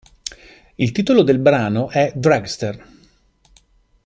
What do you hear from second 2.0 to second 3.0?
Dragster.